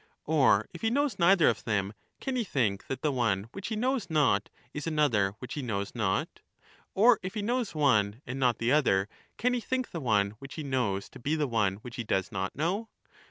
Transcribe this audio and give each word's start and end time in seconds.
or, 0.25 0.67
if 0.73 0.81
he 0.81 0.89
knows 0.89 1.19
neither 1.19 1.47
of 1.47 1.63
them, 1.63 1.93
can 2.19 2.35
he 2.35 2.43
think 2.43 2.87
that 2.87 3.03
the 3.03 3.11
one 3.11 3.43
which 3.51 3.67
he 3.67 3.75
knows 3.75 4.09
not 4.09 4.49
is 4.73 4.87
another 4.87 5.35
which 5.37 5.53
he 5.53 5.61
knows 5.61 5.93
not? 5.93 6.39
or, 6.95 7.19
if 7.21 7.35
he 7.35 7.43
knows 7.43 7.75
one 7.75 8.19
and 8.25 8.39
not 8.39 8.57
the 8.57 8.71
other, 8.71 9.07
can 9.37 9.53
he 9.53 9.59
think 9.61 9.91
the 9.91 10.01
one 10.01 10.31
which 10.39 10.55
he 10.55 10.63
knows 10.63 11.07
to 11.07 11.19
be 11.19 11.35
the 11.35 11.45
one 11.45 11.75
which 11.83 11.97
he 11.97 12.03
does 12.03 12.31
not 12.31 12.55
know? 12.55 12.89